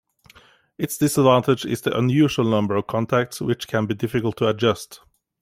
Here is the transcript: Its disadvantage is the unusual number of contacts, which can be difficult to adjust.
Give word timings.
Its 0.79 0.97
disadvantage 0.97 1.63
is 1.63 1.81
the 1.81 1.95
unusual 1.95 2.43
number 2.45 2.75
of 2.75 2.87
contacts, 2.87 3.39
which 3.39 3.67
can 3.67 3.85
be 3.85 3.93
difficult 3.93 4.35
to 4.35 4.47
adjust. 4.49 5.01